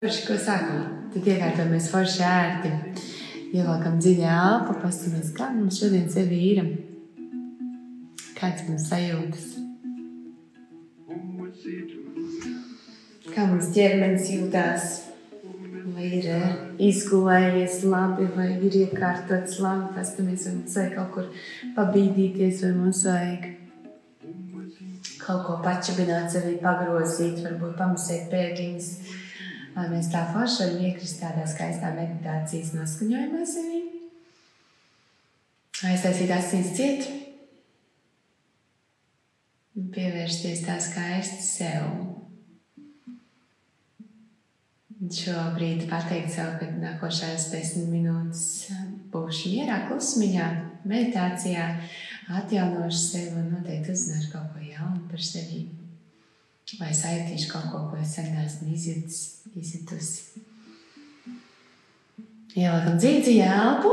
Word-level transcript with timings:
Forši, 0.00 0.20
ko 0.24 0.34
sākam? 0.40 0.84
Tad 1.12 1.26
iekārtojamies 1.28 1.86
forši 1.92 2.22
ērti. 2.24 2.70
Ievelkam 3.52 3.98
dziļu 4.00 4.22
elpu, 4.32 4.76
paskatāmies, 4.80 5.28
kā 5.36 5.48
mums 5.52 5.76
šodien 5.76 6.06
sevi 6.08 6.38
ir. 6.46 6.60
Kāds 8.38 8.64
mums 8.70 8.86
sajūtas? 8.88 9.44
Kā 13.28 13.44
mums 13.52 13.68
ķermenis 13.76 14.32
jūtās? 14.38 14.88
Vai 15.92 16.08
ir 16.22 16.32
eh, 16.32 16.58
izgulējies 16.88 17.82
labi, 17.92 18.32
vai 18.40 18.50
ir 18.56 18.80
iekārtots 18.86 19.60
labi, 19.60 19.92
paskatāmies, 20.00 20.48
vai 20.48 20.58
mums 20.62 20.80
vajag 20.80 20.96
kaut 20.96 21.16
kur 21.18 21.46
pabīdīties, 21.76 22.64
vai 22.64 22.76
mums 22.80 23.04
vajag 23.04 23.50
kaut 25.20 25.44
ko 25.44 25.60
pačabināt 25.60 26.32
sevi, 26.32 26.56
pagrozīt, 26.64 27.44
varbūt 27.44 27.76
pamasēt 27.76 28.30
pēdiņas 28.32 28.94
lai 29.76 29.86
mēs 29.92 30.10
tā 30.12 30.22
forši 30.32 30.64
varam 30.64 30.84
iekrist 30.88 31.20
tādā 31.22 31.46
skaistā 31.48 31.92
meditācijas 31.96 32.74
noskaņojumā 32.76 33.46
sevī. 33.48 33.80
Aiztaisīt 35.90 36.32
asins 36.34 36.74
ciet. 36.76 37.06
Un 39.78 39.86
pievērsties 39.94 40.64
tā 40.66 40.76
skaisti 40.82 41.44
sev. 41.44 41.86
Šobrīd 45.00 45.86
pateikt 45.88 46.34
sev, 46.34 46.58
ka 46.60 46.68
nākošās 46.74 47.48
desmit 47.54 47.88
minūtes 47.88 48.44
būšu 49.14 49.54
mierā, 49.54 49.78
klusmiņā, 49.88 50.48
meditācijā, 50.84 51.70
atjaunošu 52.42 53.00
sevi 53.06 53.38
un 53.40 53.54
noteikti 53.54 53.94
uzzināšu 53.96 54.34
kaut 54.34 54.52
ko 54.52 54.60
jaunu 54.60 55.06
par 55.08 55.24
sevi 55.24 55.64
vai 56.78 56.92
sajūtīšu 56.94 57.50
kaut 57.50 57.70
ko, 57.72 57.82
ko 57.90 57.98
es 57.98 58.14
sen 58.14 58.30
izjutis, 58.70 59.20
izjutusi. 59.58 60.44
Ieliekam 62.54 62.98
dzīvi 62.98 63.38
elpu, 63.46 63.90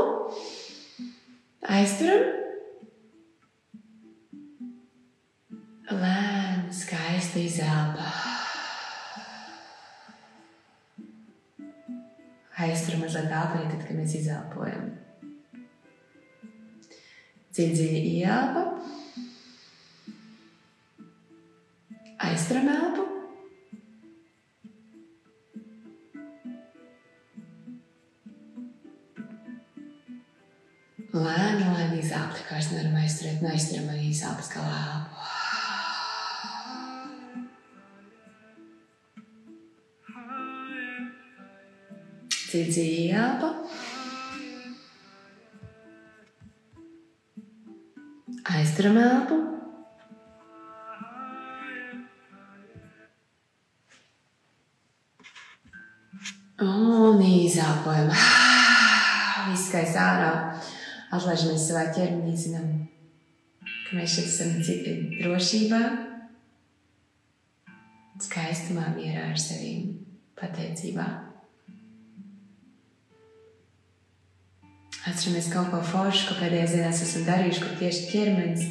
aizturam. 1.62 2.34
Lēni, 5.88 6.74
skaisti 6.74 7.46
izelpa. 7.48 8.08
Aizturam 12.58 13.04
mazliet 13.06 13.32
arī 13.32 13.68
tad, 13.70 13.84
kad 13.86 13.94
mēs 13.96 14.16
izelpojam. 14.18 14.90
Dziļi, 17.54 17.74
dziļi 17.78 18.02
ieelpa. 18.18 18.64
Aizturam 22.18 22.68
elpu. 22.72 23.04
Lēni, 31.18 31.64
lēni 31.64 32.00
izelpa, 32.02 32.36
tā 32.36 32.44
kā 32.46 32.58
es 32.60 32.70
nevaram 32.72 32.98
aizturēt, 33.00 33.42
neaizturam 33.42 33.90
arī 33.94 34.10
izelpas 34.12 34.50
kā 34.52 34.62
elpu. 34.62 35.26
Cīdzi 42.48 42.86
ielpa. 43.10 43.52
Aizturam 48.56 48.96
elpu. 49.04 49.47
Izelpojam. 57.88 58.10
Viss 59.50 59.66
skaists 59.68 59.96
ārā. 59.96 60.32
Atlaižamies 61.14 61.68
savā 61.70 61.86
ķermenī, 61.96 62.34
zinām, 62.36 62.66
ka 63.86 63.96
mēs 63.96 64.18
šeit 64.18 64.28
esam 64.28 64.50
drošībā, 65.22 65.80
skaistumā, 68.20 68.90
mierā 68.92 69.30
ar 69.30 69.40
sevi, 69.40 69.96
pateicībā. 70.36 71.06
Atceramies 75.08 75.48
kaut 75.48 75.70
ko 75.72 75.80
foršu, 75.80 76.26
ko 76.28 76.36
pēdējās 76.42 76.74
dienās 76.76 77.00
esam 77.06 77.24
darījuši, 77.24 77.64
kur 77.64 77.80
tieši 77.80 78.06
ķermenis 78.10 78.66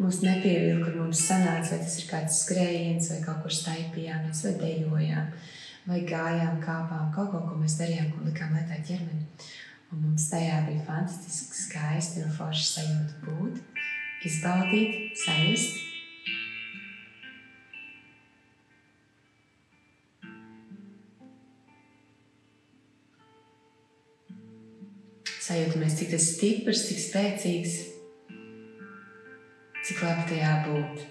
mūs 0.00 0.18
nepievilka, 0.24 0.88
kur 0.88 1.04
mums 1.04 1.22
sanāca, 1.22 1.76
vai 1.76 1.84
tas 1.84 1.98
ir 2.00 2.10
kāds 2.10 2.42
skrējiens, 2.42 3.12
vai 3.12 3.20
kaut 3.28 3.44
kur 3.44 3.54
staipījāmies, 3.54 4.42
vai 4.48 4.54
dejojām 4.64 5.30
vai 5.90 6.04
gājām, 6.06 6.60
kāpām, 6.62 7.10
kaut 7.14 7.32
ko, 7.32 7.42
ko 7.48 7.58
mēs 7.58 7.74
darījām, 7.80 8.12
ko 8.14 8.22
likām 8.28 8.54
lietā 8.54 8.78
ķermeni. 8.86 9.26
Un 9.90 10.04
mums 10.04 10.28
tajā 10.30 10.60
bija 10.68 10.84
fantastiski 10.86 11.64
skaisti 11.64 12.22
un 12.22 12.30
forši 12.36 12.66
sajūta 12.68 13.24
būt, 13.26 13.62
izbaudīt, 14.30 15.18
sajust. 15.18 15.86
Sajūtamies, 25.50 25.96
cik 25.98 26.12
tas 26.14 26.28
stiprs, 26.36 26.84
cik 26.86 27.00
spēcīgs, 27.08 27.80
cik 29.88 30.04
labi 30.06 30.28
tajā 30.30 30.52
būt. 30.68 31.08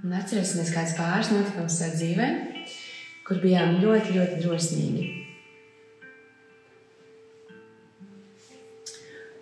Un 0.00 0.14
atcerēsimies 0.16 0.70
kāds 0.72 0.94
pāris 0.96 1.28
notikums 1.34 1.74
savā 1.76 1.92
dzīvē, 1.92 2.28
kur 3.26 3.40
bijām 3.42 3.76
ļoti, 3.82 4.14
ļoti 4.16 4.38
drosmīgi. 4.40 5.08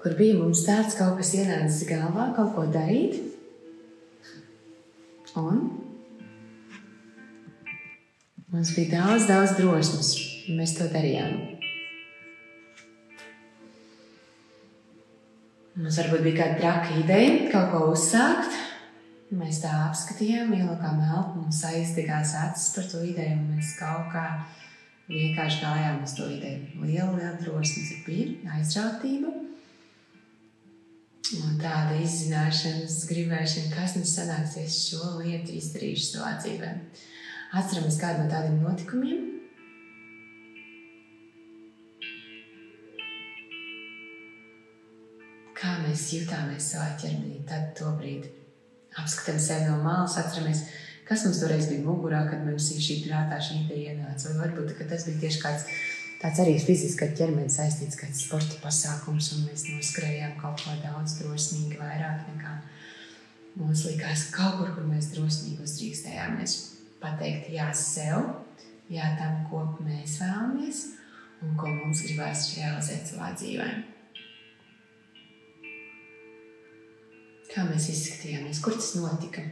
Kur 0.03 0.15
bija 0.19 0.39
mums 0.39 0.65
tāds 0.67 0.97
kaut 0.99 1.17
kas 1.21 1.31
ienācis 1.39 1.87
galvā, 1.87 2.31
kaut 2.35 2.55
ko 2.57 2.67
darīt. 2.75 3.21
Un 5.39 5.63
mums 8.51 8.75
bija 8.75 8.97
daudz, 8.97 9.29
daudz 9.31 9.55
drosmes, 9.61 10.13
un 10.49 10.59
mēs 10.59 10.75
to 10.79 10.91
darījām. 10.91 11.39
Mums 15.79 15.99
varbūt 16.03 16.25
bija 16.27 16.41
kāda 16.41 16.59
traka 16.59 16.97
ideja, 16.99 17.45
kaut 17.53 17.71
ko 17.71 17.85
uzsākt, 17.93 18.57
Mēs 19.29 19.59
tā 19.61 19.69
apskatījām, 19.91 20.55
ielikām 20.57 21.03
elpu, 21.05 21.43
mums 21.43 21.59
aizdegās 21.69 22.31
acis 22.47 22.71
par 22.73 22.87
to 22.89 23.03
ideju, 23.05 23.35
un 23.37 23.59
mēs 23.59 23.75
kaut 23.77 24.07
kā 24.15 24.23
vienkārši 25.11 25.61
gājām 25.61 25.99
uz 26.07 26.15
to 26.17 26.29
ideju. 26.33 26.71
Liela, 26.81 27.11
liela 27.13 27.35
drosmes 27.43 27.91
ir 27.93 27.99
bija, 28.07 28.55
aizrautība. 28.57 29.35
Un 31.43 31.59
tāda 31.61 31.99
izzināšanas, 32.01 33.03
gribēšana, 33.11 33.75
kas 33.75 33.99
mums 33.99 34.15
sanāksies 34.17 34.79
šo 34.87 35.19
lietu 35.19 35.59
izdarīšu 35.59 36.07
savā 36.15 36.33
dzīvē. 36.41 36.73
Atceramies 37.61 38.01
kādu 38.01 38.25
no 38.25 38.33
tādiem 38.33 38.57
notikumiem. 38.65 39.29
Kā 45.53 45.77
mēs 45.85 46.09
jutāmies 46.17 46.73
savā 46.73 46.95
ķermenī 46.97 47.45
tad 47.45 47.75
to 47.77 47.93
brīdi 48.01 48.38
apskatām 49.03 49.39
sevi 49.43 49.69
no 49.69 49.79
malas, 49.83 50.17
atceramies, 50.21 50.65
kas 51.09 51.25
mums 51.27 51.41
toreiz 51.43 51.69
bija 51.71 51.85
mugurā, 51.87 52.25
kad 52.31 52.43
mums 52.45 52.71
šī 52.75 53.03
prātā 53.07 53.39
šī 53.43 53.63
ideja 53.65 53.95
ienāca. 53.95 54.33
Vai 54.33 54.49
varbūt 54.49 54.75
tas 54.91 55.07
bija 55.09 55.23
tieši 55.25 55.43
kāds 55.45 55.69
tāds 56.23 56.41
arī 56.43 56.57
fiziski 56.63 57.07
ar 57.07 57.15
ķermeni 57.19 57.53
saistīts, 57.53 57.99
kāds 57.99 58.25
sporta 58.27 58.59
pasākums, 58.63 59.33
un 59.37 59.47
mēs 59.47 59.69
noskrējām 59.71 60.35
kaut 60.41 60.65
ko 60.65 60.75
daudz 60.83 61.19
drosmīgi, 61.21 61.79
vairāk 61.79 62.27
nekā 62.33 62.57
mums 63.59 63.85
likās 63.87 64.29
kaut 64.35 64.59
kur, 64.61 64.75
kur 64.75 64.89
mēs 64.91 65.13
drosmīgi 65.15 65.63
uzdrīkstējāmies 65.65 66.57
pateikt 67.03 67.53
jā 67.55 67.69
sev, 67.77 68.33
jā 68.91 69.13
tam, 69.19 69.45
ko 69.51 69.63
mēs 69.85 70.19
vēlamies 70.23 70.83
un 71.45 71.55
ko 71.59 71.71
mums 71.71 72.03
gribās 72.07 72.49
realizēt 72.57 73.13
savā 73.13 73.31
dzīvēm. 73.39 73.85
Kā 77.49 77.65
mēs 77.65 77.89
izskatījāmies, 77.89 78.61
kur 78.61 78.77
tas 78.77 78.93
notika? 79.01 79.43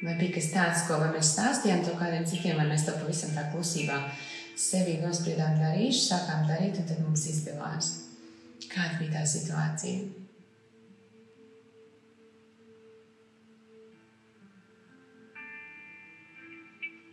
Vai 0.00 0.14
bija 0.16 0.32
kas 0.38 0.48
tāds, 0.54 0.86
ko 0.88 0.96
mēs 1.02 1.34
stāstījām 1.34 1.84
to 1.84 1.94
kādiem 2.00 2.24
citiem, 2.26 2.56
vai 2.56 2.66
mēs 2.70 2.86
to 2.86 2.94
pavisam 2.96 3.34
tā 3.36 3.44
klusībā 3.52 3.98
sevi 4.58 4.96
nospriedām 5.02 5.58
darīšu, 5.60 6.06
sākām 6.06 6.46
darīt, 6.48 6.80
un 6.80 6.88
tad 6.88 7.02
mums 7.04 7.26
izdevās. 7.30 7.92
Kāda 8.70 8.96
bija 8.98 9.18
tā 9.18 9.26
situācija? 9.28 10.08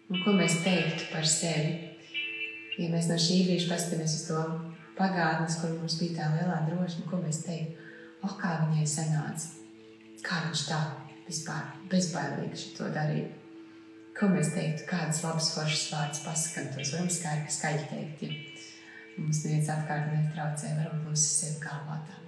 Un 0.08 0.24
ko 0.24 0.34
mēs 0.40 0.62
teiktu 0.64 1.12
par 1.12 1.28
sevi? 1.28 1.87
Ja 2.78 2.92
mēs 2.94 3.10
no 3.10 3.18
šī 3.22 3.42
brīža 3.48 3.72
paskatāmies 3.72 4.16
uz 4.20 4.26
to 4.30 4.42
pagātnes, 4.98 5.58
kur 5.62 5.74
mums 5.78 5.98
bija 6.02 6.20
tā 6.20 6.28
lielā 6.36 6.60
drošība, 6.68 7.10
ko 7.10 7.22
mēs 7.24 7.42
teiktu, 7.46 7.90
oh, 8.26 8.36
kā 8.38 8.54
viņai 8.66 8.86
sanāca, 8.90 9.50
kā 10.26 10.44
viņš 10.46 10.64
tā 10.70 10.82
vispār 11.28 11.74
bezbailīgi 11.92 12.72
to 12.78 12.90
darīja. 12.94 13.32
Ko 14.18 14.30
mēs 14.34 14.54
teiktu, 14.56 14.88
kādas 14.90 15.22
labas 15.26 15.52
foršas 15.54 15.90
vārdas 15.94 16.24
pasakām, 16.26 16.72
tos 16.74 16.94
varam 16.96 17.10
skaļi, 17.14 17.52
skaļi 17.54 17.84
teikt. 17.92 18.24
Ja 18.24 19.26
mums 19.26 19.44
neviens 19.46 19.70
apkārt 19.74 20.10
netraucē, 20.14 20.72
varam 20.80 21.04
sevi 21.18 21.60
galvā 21.62 22.00
tā 22.08 22.24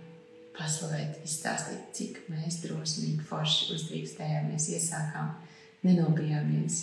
paslavēt, 0.60 1.22
izstāstīt, 1.24 1.90
cik 1.96 2.22
mēs 2.30 2.60
drosmīgi 2.66 3.24
forši 3.26 3.74
uzdrīkstējāmies, 3.78 4.70
iesākām, 4.76 5.32
nenobijāmies. 5.86 6.82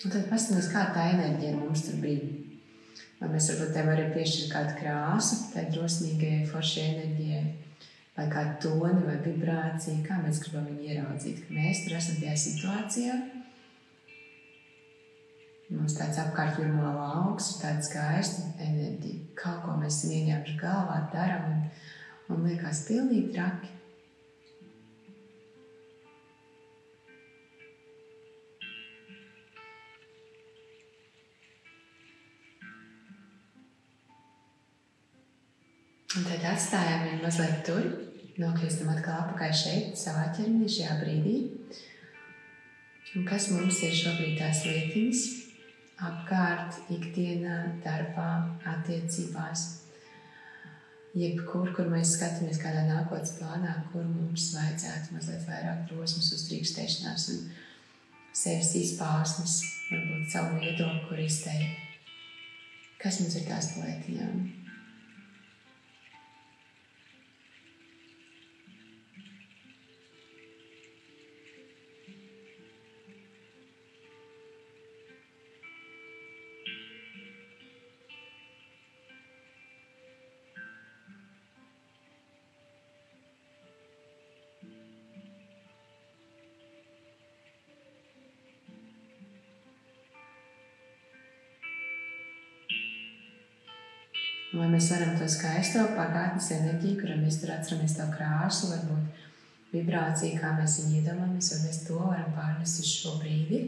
Un 0.00 0.12
tad 0.12 0.30
paskatīsimies, 0.30 0.70
kāda 0.72 0.94
tā 0.96 1.08
enerģija 1.12 1.56
mums 1.58 1.82
tur 1.84 1.98
bija. 2.00 2.28
Vai 3.20 3.28
mēs 3.34 3.50
varbūt 3.50 3.74
te 3.76 3.82
varam 3.84 4.12
piešķirt 4.14 4.52
kādu 4.54 4.76
krāsu, 4.78 5.36
tai 5.52 5.66
drosmīgai, 5.74 6.46
foršai 6.48 6.84
enerģijai, 6.94 7.42
vai 8.16 8.24
kādu 8.32 8.54
toni 8.64 9.02
vai 9.04 9.18
vibrāciju, 9.26 9.98
kā 10.06 10.16
mēs 10.22 10.40
gribam 10.40 10.70
viņu 10.70 10.86
ieraudzīt. 10.88 11.42
Mēs 11.52 11.82
tur 11.84 11.98
esam 11.98 12.16
tajā 12.22 12.38
situācijā. 12.46 13.18
Mums 15.70 15.98
tāds 15.98 16.22
apkārt 16.22 16.56
virmo 16.58 16.94
lauks, 16.96 17.52
tāda 17.60 17.84
skaista 17.84 18.48
enerģija. 18.56 19.34
Kaut 19.38 19.60
ko 19.66 19.76
mēs 19.82 20.00
ieņēmuši 20.08 20.56
galvā, 20.62 20.96
darām 21.12 21.44
un, 21.52 21.60
un 22.32 22.48
liekas 22.48 22.86
pilnīgi 22.88 23.34
traki. 23.36 23.76
Un 36.18 36.24
tad 36.26 36.42
atstājām 36.42 37.04
viņu 37.06 37.18
mazliet 37.22 37.60
tur, 37.68 37.84
nokļūstam 38.42 38.88
atkal 38.90 39.20
atpakaļ 39.20 39.52
šeit, 39.54 39.92
savā 39.98 40.24
ķermenī, 40.34 40.66
šajā 40.66 40.96
brīdī. 41.04 41.34
Un 43.14 43.28
kas 43.28 43.46
mums 43.54 43.78
ir 43.86 43.94
šobrīd 43.94 44.34
tās 44.40 44.64
lietiņas 44.66 45.22
apkārt, 46.08 46.80
ikdienā, 46.96 47.60
darbā, 47.84 48.32
attiecībās? 48.72 49.64
Jebkur, 51.14 51.70
kur 51.74 51.90
mēs 51.90 52.16
skatāmies 52.16 52.58
kādā 52.62 52.84
nākotnes 52.86 53.36
plānā, 53.38 53.76
kur 53.90 54.02
mums 54.06 54.50
vajadzētu 54.54 55.14
mazliet 55.14 55.46
vairāk 55.46 55.86
drosmes, 55.90 56.32
uztrīkstēšanās 56.36 57.28
un 57.34 57.48
sevis 58.34 58.74
izpausmes, 58.82 59.60
varbūt 59.90 60.30
savu 60.34 60.58
viedokli, 60.62 61.06
kur 61.06 61.22
izteikt. 61.22 61.86
Kas 63.02 63.22
mums 63.22 63.38
ir 63.38 63.46
tās 63.46 63.76
lietiņām? 63.78 64.59
Vai 94.50 94.66
mēs 94.66 94.88
varam 94.90 95.14
to 95.14 95.28
skaisto 95.30 95.84
pagātnes 95.94 96.48
enerģiju, 96.56 96.96
kurā 96.98 97.16
mēs 97.20 97.38
tur 97.38 97.52
atceramies 97.54 97.92
to 97.94 98.06
krāsu, 98.10 98.72
varbūt 98.72 99.20
vibrāciju, 99.70 100.40
kā 100.40 100.50
mēs 100.56 100.80
viņu 100.80 100.96
iedomājamies, 100.98 101.50
vai 101.54 101.60
mēs 101.68 101.78
to 101.86 101.98
varam 102.00 102.32
pārnest 102.34 102.82
uz 102.82 102.90
šo 102.90 103.14
brīdi 103.20 103.60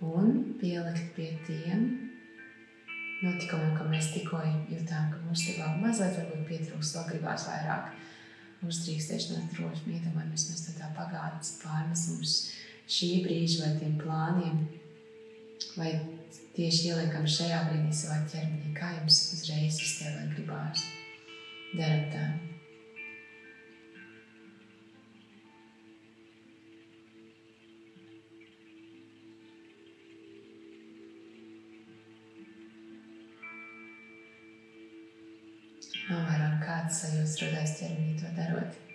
un 0.00 0.32
pielikt 0.60 1.12
pie 1.16 1.28
tiem 1.44 1.84
notikumiem, 3.20 3.76
ko 3.76 3.84
mēs 3.90 4.10
tikko 4.14 4.40
jutām, 4.72 5.12
ka 5.12 5.20
mums 5.26 5.44
te 5.44 5.58
vēl 5.58 5.78
mazliet 5.82 6.16
varbūt 6.22 6.48
pietrūkst, 6.48 6.96
vēl 6.96 7.08
gribās 7.12 7.46
vairāk. 7.50 7.92
Uztrīkstēšanās 8.66 9.50
drošumu, 9.52 9.98
iedomājamies 9.98 10.48
mēs 10.50 10.62
to 10.64 10.72
tā 10.78 10.88
pagātnes 10.96 11.58
pārnesam 11.60 12.22
uz 12.24 12.38
šī 12.88 13.10
brīža 13.26 13.66
vai 13.66 13.74
tiem 13.82 13.98
plāniem, 14.00 14.62
vai 15.76 15.90
tieši 16.56 16.90
ieliekam 16.90 17.26
šajā 17.28 17.60
brīdī 17.68 17.92
savā 17.92 18.22
ķermenī, 18.32 18.72
kā 18.76 18.94
jums 18.96 19.20
uzreiz 19.36 19.80
iztēlē 19.84 20.26
gribās. 20.32 20.86
Daram 21.76 22.06
tā. 22.12 22.26
Novērojam, 36.06 36.58
kāds 36.62 37.02
sajūtas 37.02 37.38
rodās 37.42 37.78
ķermenī 37.80 38.18
to 38.22 38.34
darot. 38.38 38.85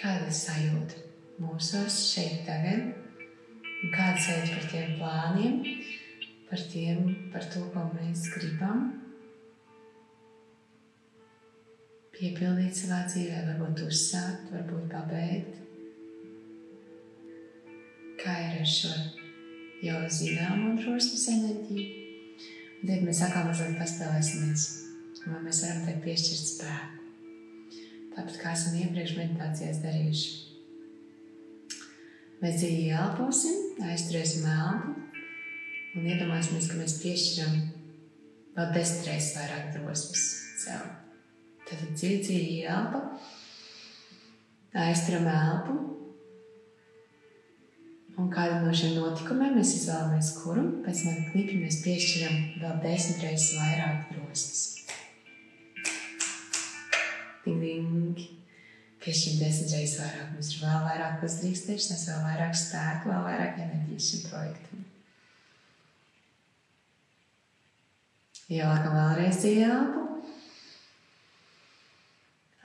Kāda 0.00 0.30
sajūta 0.32 0.96
mūsos 1.44 1.96
šeit 2.08 2.46
tagad, 2.46 2.86
un 3.60 3.90
kāda 3.92 4.16
sajūta 4.24 4.54
par 4.54 4.68
tiem 4.70 4.92
plāniem, 4.96 5.56
par, 6.48 6.62
tiem, 6.72 7.02
par 7.34 7.44
to, 7.52 7.66
ko 7.74 7.82
mēs 7.90 8.22
gribam 8.32 8.86
piepildīt 12.14 12.78
savā 12.78 13.02
dzīvē, 13.10 13.42
varbūt 13.50 13.82
uzsākt, 13.90 14.46
varbūt 14.54 14.86
pabeigt. 14.94 15.58
Kā 18.20 18.38
ir 18.46 18.62
ar 18.62 18.70
šo 18.72 18.94
jau 19.84 19.98
zināmo 20.16 20.78
drosmes 20.80 21.26
enerģiju? 21.34 21.84
Un 22.80 22.88
tad 22.88 23.04
mēs 23.04 23.20
atkal 23.28 23.50
mazliet 23.50 23.76
paspēlēsimies, 23.82 24.66
vai 25.26 25.42
mēs 25.44 25.60
varam 25.66 25.84
te 25.90 25.98
piešķirt 26.06 26.50
spēku 26.54 26.99
tāpat 28.14 28.38
kā 28.40 28.54
esam 28.54 28.78
iepriekš 28.80 29.16
meditācijās 29.18 29.82
darījuši. 29.84 30.30
Mēs 32.40 32.56
dziļi 32.56 32.86
ielposim, 32.94 33.84
aizturēsim 33.84 34.46
elpu 34.48 34.94
un 35.98 36.06
iedomāsimies, 36.08 36.70
ka 36.70 36.78
mēs 36.80 36.96
piešķiram 37.02 37.58
vēl 38.56 38.72
desmit 38.76 39.10
reizes 39.10 39.36
vairāk 39.36 39.70
drosmes 39.74 40.24
sev. 40.62 40.88
Tad 41.68 41.84
dziļi, 41.92 42.18
dziļi 42.24 42.56
ielpa, 42.64 43.02
aizturam 44.86 45.28
elpu. 45.30 45.76
Un 48.20 48.32
kādu 48.32 48.58
no 48.64 48.72
šiem 48.76 48.96
notikumiem 48.98 49.54
mēs 49.56 49.76
izvēlamies, 49.78 50.34
kuru 50.40 50.66
pēc 50.84 51.04
tam 51.06 51.22
klikšķi 51.30 51.60
mēs 51.60 51.80
piešķiram 51.84 52.42
vēl 52.64 52.82
desmit 52.88 53.24
reizes 53.24 53.56
vairāk 53.60 54.10
drosmes. 54.14 54.79
Ding, 57.44 57.60
ding. 57.62 58.20
pie 59.00 59.14
šīm 59.16 59.38
desmit 59.40 59.72
reizes 59.72 60.00
vairāk. 60.02 60.32
Mums 60.34 60.50
ir 60.52 60.64
vēl 60.66 60.82
vairāk 60.84 61.22
uzdrīkstēšanās, 61.24 62.06
vēl 62.10 62.24
vairāk 62.26 62.56
spēku, 62.58 63.08
vēl 63.12 63.22
vairāk 63.24 63.60
enerģijas 63.64 64.08
šim 64.10 64.26
projektam. 64.28 64.82
Ieliekam 68.50 68.96
vēlreiz 68.98 69.38
dziļi 69.40 69.62
elpu. 69.68 70.04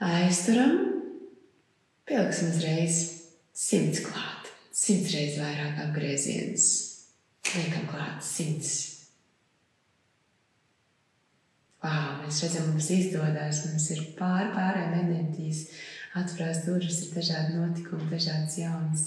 Aizturam. 0.02 0.74
Pieliksim 2.06 2.50
uzreiz 2.52 2.98
simts 3.56 4.02
klāt. 4.04 4.50
Simts 4.76 5.14
reizes 5.14 5.40
vairāk 5.40 5.80
apgriezienus. 5.86 6.68
Liekam 7.54 7.88
klāt 7.88 8.20
simts. 8.26 8.95
Mēs 12.26 12.42
redzam, 12.42 12.70
mums 12.72 12.88
izdodas, 12.90 13.62
mums 13.68 13.86
ir 13.94 14.02
pār 14.18 14.50
pārējām 14.54 14.94
enerģijas, 15.04 15.62
atverās 16.18 16.64
durvis, 16.66 17.02
ir 17.06 17.14
dažādi 17.14 17.58
notikumi, 17.60 18.08
dažādas 18.10 18.58
jaunas 18.58 19.04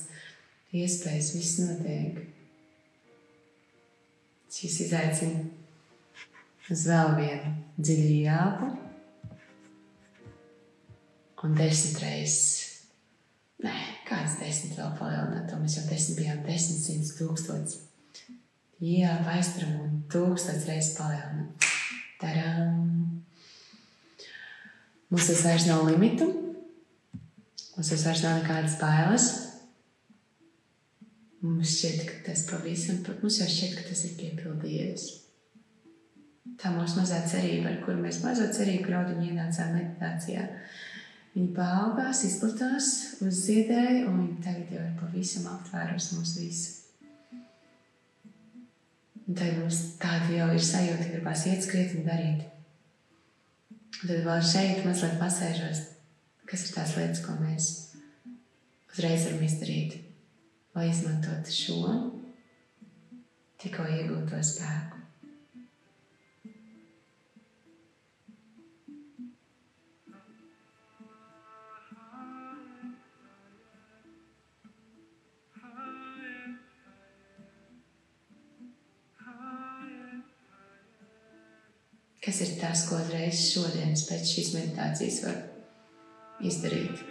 iespējas, 0.75 1.33
viss 1.35 1.59
notiek. 1.65 2.21
Šis 4.49 4.79
izaicina 4.87 5.43
uz 6.69 6.85
vēl 6.89 7.11
vienu 7.19 7.51
dziļu 7.77 8.15
jāpu 8.23 8.69
un 11.43 11.59
desmit 11.59 12.01
reizes. 12.03 12.65
Nē, 13.63 13.75
kāds 14.07 14.39
desmit 14.39 14.77
vēl 14.79 14.95
palielināt, 14.99 15.49
to 15.51 15.59
mēs 15.59 15.75
jau 15.77 15.85
desmit 15.89 16.21
bijām, 16.21 16.43
desmit 16.47 16.79
simts 16.85 17.15
tūkstots. 17.19 17.81
Jā, 18.79 19.17
aizturam 19.33 19.75
un 19.83 20.01
tūkstots 20.11 20.67
reizes 20.69 20.95
palielināt. 20.95 21.69
Taram! 22.19 23.08
Mums 25.09 25.29
tas 25.29 25.43
vairs 25.45 25.67
nav 25.69 25.85
limitu, 25.89 26.27
mums 27.75 27.93
tas 27.93 28.03
vairs 28.05 28.25
nav 28.25 28.41
nekādas 28.41 28.75
bailes. 28.81 29.29
Mums 31.39 31.71
šķiet, 31.77 32.03
ka 32.05 32.19
tas 32.27 32.43
pavisam, 32.49 32.99
mums 33.21 33.39
jau 33.39 33.47
šķiet, 33.49 33.79
ka 33.79 33.87
tas 33.87 34.03
ir 34.05 34.17
piepildījies. 34.19 35.07
Tā 36.59 36.73
mūsu 36.75 36.99
mazā 36.99 37.21
cerība, 37.31 37.71
ar 37.71 37.81
kuru 37.85 38.01
mēs 38.03 38.19
mazo 38.25 38.49
cerību 38.53 38.89
graudiņu 38.89 39.29
ienācām 39.31 39.71
meditācijā, 39.77 40.43
Viņa 41.35 41.53
paaugās, 41.53 42.23
izplatās, 42.25 42.85
uzziedēja, 43.21 44.07
un 44.09 44.17
viņa 44.23 44.41
tagad 44.43 44.71
jau 44.73 44.81
ir 44.81 44.95
pavisam 44.97 45.45
aptvērusi 45.53 46.17
mūs 46.17 46.31
visu. 46.39 46.71
Un 49.23 49.37
tad 49.37 49.59
mums 49.59 49.83
tāda 50.01 50.31
jau 50.33 50.47
ir 50.55 50.63
sajūta, 50.65 51.03
ka 51.03 51.11
gribās 51.13 51.45
iet 51.47 51.61
skriet 51.63 51.93
un 51.95 52.07
darīt. 52.07 52.47
Tad 53.97 54.11
vēl 54.25 54.43
šeit 54.45 54.83
mazliet 54.85 55.17
pasēžos, 55.19 55.81
kas 56.49 56.65
ir 56.65 56.75
tās 56.75 56.93
lietas, 56.97 57.23
ko 57.25 57.35
mēs 57.41 57.71
uzreiz 58.93 59.25
varam 59.25 59.43
izdarīt, 59.47 59.97
lai 60.77 60.87
izmantotu 60.91 61.55
šo 61.55 61.97
tikko 63.59 63.89
iegūto 63.97 64.39
spēku. 64.45 64.98
Kas 82.19 82.41
ir 82.43 82.57
tas, 82.59 82.81
ko 82.89 82.97
uzreiz 82.99 83.45
šodienas 83.47 84.01
pēc 84.09 84.27
šīs 84.27 84.49
meditācijas 84.57 85.19
var 85.23 85.37
izdarīt? 86.43 87.03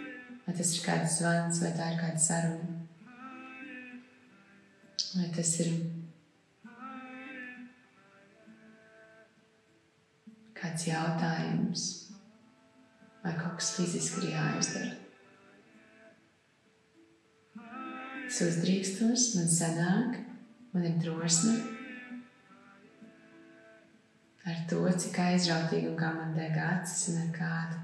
Vai 0.45 0.53
tas 0.57 0.73
ir 0.75 0.83
kāds 0.85 1.15
zvans, 1.17 1.61
vai 1.63 1.71
tā 1.77 1.87
ir 1.93 1.97
kāda 1.97 2.21
saruna? 2.21 2.75
Vai 5.15 5.29
tas 5.33 5.53
ir 5.63 5.71
kāds 10.59 10.85
jautājums, 10.91 11.87
vai 13.23 13.33
kaut 13.41 13.57
kas 13.57 13.73
fiziski 13.79 14.27
ir 14.27 14.35
jāizdara? 14.35 14.93
Es 18.29 18.43
uzdrīkstos, 18.45 19.31
man 19.39 19.49
sanāk, 19.49 20.21
man 20.75 20.85
ir 20.85 21.01
drosme 21.01 21.78
ar 24.47 24.59
to, 24.69 24.83
cik 25.03 25.17
aizrautīgi 25.23 25.89
un 25.91 25.97
kā 25.99 26.11
man 26.15 26.35
deg 26.37 26.55
acis 26.63 27.09
un 27.11 27.23
ar 27.23 27.31
kādu 27.35 27.79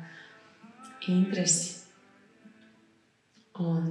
interesi. 1.11 1.81
Un 3.65 3.89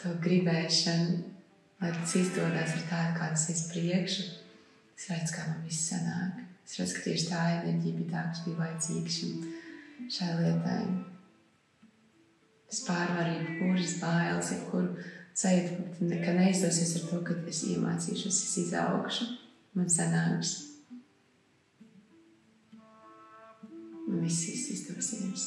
to 0.00 0.12
gribēšanu, 0.22 1.18
lai 1.82 1.92
tas 1.94 2.14
izdodas 2.18 2.74
ar 2.74 2.86
tādu, 2.90 3.18
kādas 3.20 3.46
es 3.52 3.66
priekšu, 3.70 4.24
es 4.98 5.08
redzu, 5.12 5.36
kā 5.36 5.46
man 5.46 5.62
viss 5.66 5.90
sanāk. 5.92 6.40
Es 6.66 6.78
redzu, 6.80 6.96
ka 6.96 7.04
tieši 7.06 7.28
tā 7.30 7.42
enerģija 7.60 7.98
bija 8.00 8.12
tā, 8.14 8.24
kas 8.32 8.42
bija 8.46 8.62
vajadzīga 8.62 9.14
šai 10.16 10.32
lietai. 10.40 10.80
Es 12.66 12.82
pārvarīju 12.82 13.58
kuras 13.60 13.94
bailes, 14.02 14.52
jebkuru 14.56 15.06
sajūtu, 15.38 16.10
ka 16.24 16.34
neizdosies 16.34 16.96
ar 16.98 17.10
to, 17.12 17.22
ka 17.28 17.38
es 17.46 17.62
iemācīšos, 17.70 18.42
es 18.48 18.56
izaugšu 18.64 19.28
man 19.76 19.90
sanāks. 19.92 20.54
Un 24.06 24.22
viss 24.22 24.46
izdosies. 24.72 25.44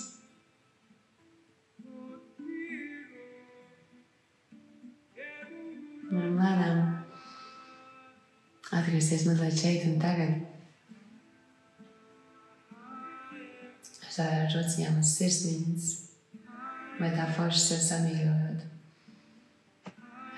Varam 6.10 6.38
lēnām 6.42 6.80
atgriezties 8.80 9.26
mazliet 9.30 9.60
šeit 9.62 9.90
un 9.90 10.00
tagad. 10.02 10.38
Tādām 14.20 14.50
rociņām 14.52 14.98
uz 15.00 15.12
sirsniņas, 15.16 15.84
vai 17.00 17.12
tā 17.14 17.28
forši 17.38 17.62
sev 17.62 17.86
samīļojot. 17.86 18.66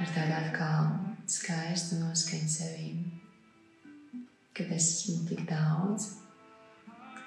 Ar 0.02 0.12
tādu 0.14 0.36
atkal 0.38 0.92
skaistu 1.40 1.98
noskaņu 2.04 2.52
sevīm 2.60 3.11
kad 4.62 4.72
es 4.78 4.88
esmu 4.92 5.28
tik 5.30 5.42
daudz, 5.50 6.06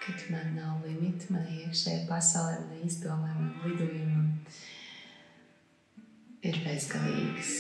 kad 0.07 0.15
man 0.31 0.55
nav 0.55 0.85
limita, 0.87 1.33
man 1.35 1.47
iekšējā 1.51 2.05
pasaulē, 2.07 2.61
man 2.69 2.85
izdomājumi, 2.87 3.49
man 3.49 3.71
lidojumi 3.73 4.29
ir 6.45 6.61
bezgalīgs 6.63 7.55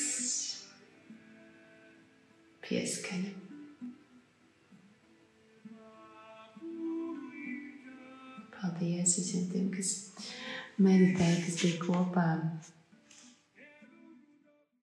pieskaņa. 2.64 3.32
Paldies 8.54 9.18
visiem 9.18 9.50
tiem, 9.50 9.66
kas 9.74 9.90
meditēja, 10.78 11.42
kas 11.48 11.60
bija 11.64 11.82
kopā. 11.82 12.28